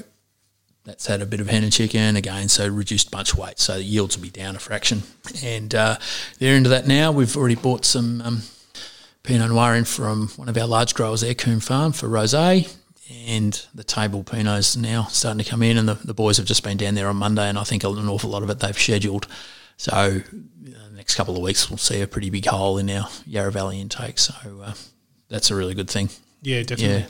[0.87, 3.83] that's had a bit of hen and chicken again, so reduced bunch weight, so the
[3.83, 5.03] yields will be down a fraction.
[5.43, 5.97] And uh,
[6.39, 7.11] they're into that now.
[7.11, 8.41] We've already bought some um,
[9.23, 12.73] Pinot Noir in from one of our large growers there, Coombe Farm, for rosé.
[13.27, 16.63] And the table Pinot's now starting to come in, and the, the boys have just
[16.63, 19.27] been down there on Monday, and I think an awful lot of it they've scheduled.
[19.77, 20.21] So
[20.71, 23.51] know, the next couple of weeks we'll see a pretty big hole in our Yarra
[23.51, 24.19] Valley intake.
[24.19, 24.73] So uh,
[25.29, 26.09] that's a really good thing.
[26.41, 26.99] Yeah, definitely.
[26.99, 27.05] Yeah.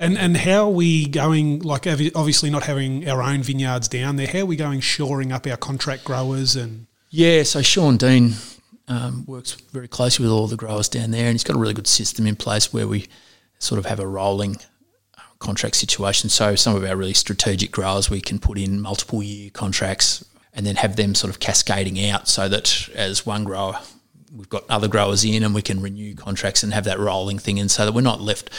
[0.00, 1.60] And and how are we going?
[1.60, 4.26] Like obviously not having our own vineyards down there.
[4.26, 8.34] How are we going shoring up our contract growers and Yeah, so Sean Dean
[8.88, 11.74] um, works very closely with all the growers down there, and he's got a really
[11.74, 13.08] good system in place where we
[13.58, 14.56] sort of have a rolling
[15.18, 16.30] uh, contract situation.
[16.30, 20.64] So some of our really strategic growers, we can put in multiple year contracts and
[20.64, 23.78] then have them sort of cascading out, so that as one grower,
[24.34, 27.58] we've got other growers in, and we can renew contracts and have that rolling thing
[27.58, 28.50] in, so that we're not left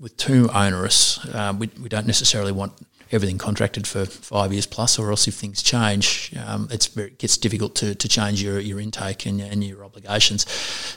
[0.00, 1.18] with too onerous.
[1.34, 2.72] Um, we, we don't necessarily want
[3.12, 7.18] everything contracted for five years plus, or else if things change, um, it's very, it
[7.18, 10.48] gets difficult to, to change your, your intake and, and your obligations.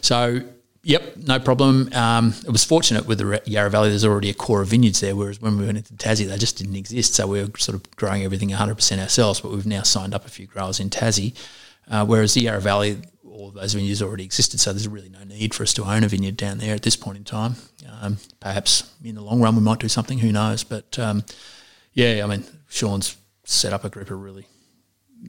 [0.01, 0.41] So,
[0.81, 1.89] yep, no problem.
[1.93, 5.15] Um, it was fortunate with the Yarra Valley, there's already a core of vineyards there,
[5.15, 7.13] whereas when we went into Tassie, they just didn't exist.
[7.13, 10.29] So we were sort of growing everything 100% ourselves, but we've now signed up a
[10.29, 11.35] few growers in Tassie.
[11.89, 12.99] Uh, whereas the Yarra Valley,
[13.39, 16.03] all of those vineyards already existed, so there's really no need for us to own
[16.03, 17.55] a vineyard down there at this point in time.
[18.01, 20.63] Um, perhaps in the long run we might do something, who knows?
[20.63, 21.23] But um,
[21.93, 24.45] yeah, I mean, Sean's set up a group of really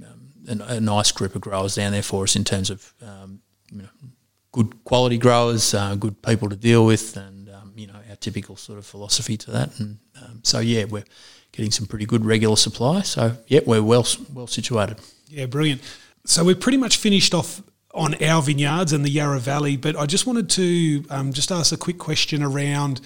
[0.04, 3.40] um, a, a nice group of growers down there for us in terms of um,
[3.70, 3.88] you know,
[4.52, 8.56] good quality growers, uh, good people to deal with, and um, you know our typical
[8.56, 9.78] sort of philosophy to that.
[9.78, 11.04] And um, so yeah, we're
[11.52, 13.02] getting some pretty good regular supply.
[13.02, 14.98] So yeah, we're well well situated.
[15.28, 15.80] Yeah, brilliant.
[16.26, 20.06] So we've pretty much finished off on our vineyards and the Yarra Valley, but I
[20.06, 23.00] just wanted to um, just ask a quick question around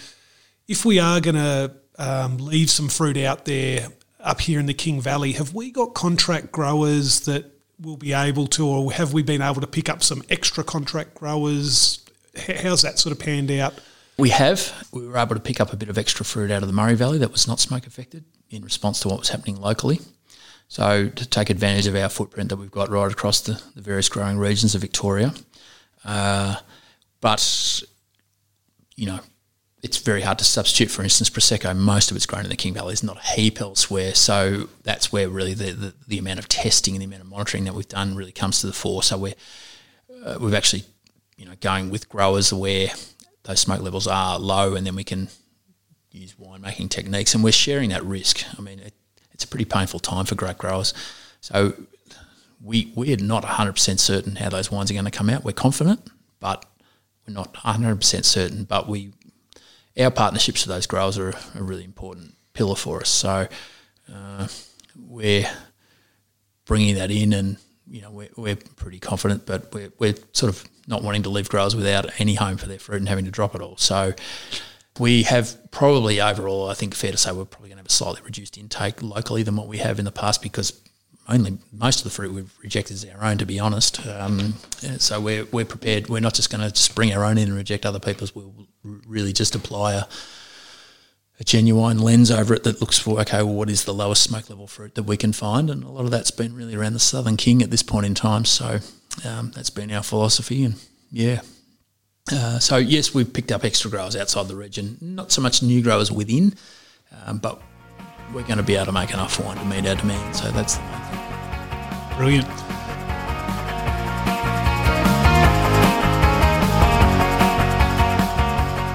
[0.68, 3.88] if we are going to um, leave some fruit out there
[4.20, 8.46] up here in the King Valley, have we got contract growers that will be able
[8.46, 12.04] to, or have we been able to pick up some extra contract growers?
[12.36, 13.74] How's that sort of panned out?
[14.16, 14.88] We have.
[14.92, 16.94] We were able to pick up a bit of extra fruit out of the Murray
[16.94, 20.00] Valley that was not smoke affected in response to what was happening locally.
[20.68, 24.08] So to take advantage of our footprint that we've got right across the, the various
[24.08, 25.32] growing regions of Victoria.
[26.04, 26.56] Uh,
[27.20, 27.82] but,
[28.96, 29.20] you know,
[29.82, 30.90] it's very hard to substitute.
[30.90, 32.88] For instance, Prosecco, most of it's grown in the King Valley.
[32.88, 34.14] There's not a heap elsewhere.
[34.14, 37.64] So that's where really the, the, the amount of testing and the amount of monitoring
[37.64, 39.02] that we've done really comes to the fore.
[39.02, 39.34] So we're,
[40.24, 40.84] uh, we've actually,
[41.36, 42.88] you know, going with growers where
[43.42, 45.28] those smoke levels are low and then we can
[46.10, 48.42] use winemaking techniques and we're sharing that risk.
[48.58, 48.94] I mean, it,
[49.54, 50.92] pretty painful time for grape growers.
[51.40, 51.74] So
[52.60, 55.44] we, we're not 100% certain how those wines are going to come out.
[55.44, 56.64] We're confident, but
[57.24, 58.64] we're not 100% certain.
[58.64, 59.12] But we,
[59.96, 63.08] our partnerships with those growers are a really important pillar for us.
[63.08, 63.46] So
[64.12, 64.48] uh,
[64.98, 65.48] we're
[66.64, 70.64] bringing that in and, you know, we're, we're pretty confident, but we're, we're sort of
[70.88, 73.54] not wanting to leave growers without any home for their fruit and having to drop
[73.54, 73.76] it all.
[73.76, 74.14] So
[74.98, 77.92] We have probably overall, I think, fair to say, we're probably going to have a
[77.92, 80.80] slightly reduced intake locally than what we have in the past because
[81.28, 84.06] only most of the fruit we've rejected is our own, to be honest.
[84.06, 84.54] Um,
[84.98, 86.08] so we're we're prepared.
[86.08, 88.34] We're not just going to just bring our own in and reject other people's.
[88.34, 90.04] We'll really just apply a
[91.40, 94.48] a genuine lens over it that looks for okay, well, what is the lowest smoke
[94.48, 97.00] level fruit that we can find, and a lot of that's been really around the
[97.00, 98.44] Southern King at this point in time.
[98.44, 98.78] So
[99.26, 100.74] um, that's been our philosophy, and
[101.10, 101.40] yeah.
[102.32, 105.82] Uh, so yes, we've picked up extra growers outside the region, not so much new
[105.82, 106.54] growers within,
[107.26, 107.60] um, but
[108.32, 110.34] we're going to be able to make enough wine to meet our demand.
[110.34, 112.16] So that's the main thing.
[112.16, 112.46] Brilliant.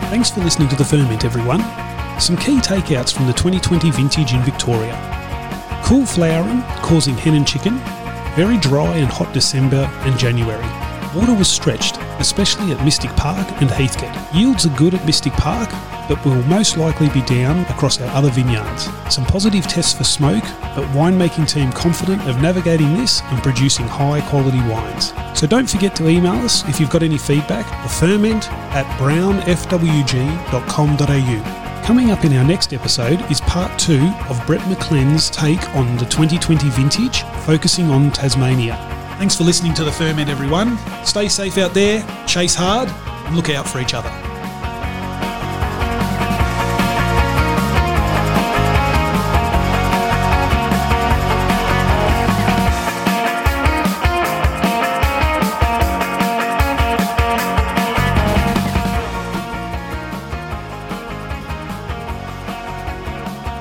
[0.10, 1.60] Thanks for listening to The Ferment, everyone.
[2.20, 4.98] Some key takeouts from the 2020 vintage in Victoria.
[5.86, 7.78] Cool flowering, causing hen and chicken.
[8.36, 10.66] Very dry and hot December and January.
[11.16, 14.16] Water was stretched, especially at Mystic Park and Heathcote.
[14.34, 15.70] Yields are good at Mystic Park,
[16.08, 18.90] but will most likely be down across our other vineyards.
[19.14, 20.44] Some positive tests for smoke,
[20.76, 25.14] but winemaking team confident of navigating this and producing high quality wines.
[25.34, 31.86] So don't forget to email us if you've got any feedback, the ferment at brownfwg.com.au.
[31.86, 36.06] Coming up in our next episode is part two of Brett McClen's take on the
[36.06, 38.99] 2020 vintage, focusing on Tasmania.
[39.20, 40.78] Thanks for listening to The Ferment, everyone.
[41.04, 42.88] Stay safe out there, chase hard,
[43.28, 44.29] and look out for each other.